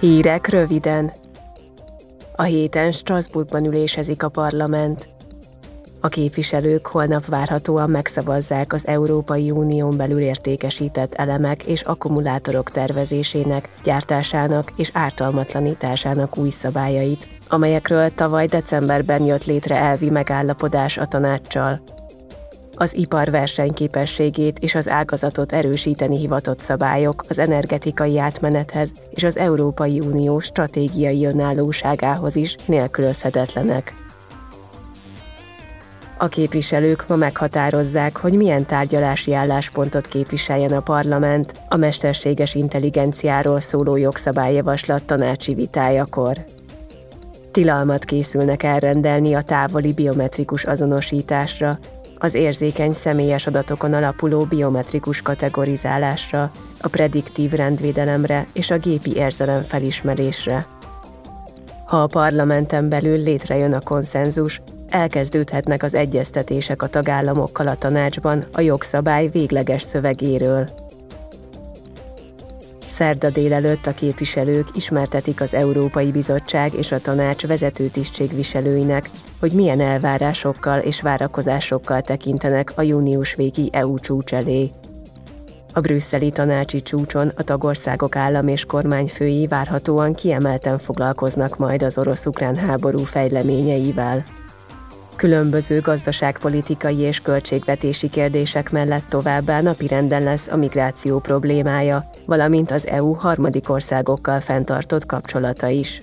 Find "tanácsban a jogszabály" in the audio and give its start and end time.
67.74-69.28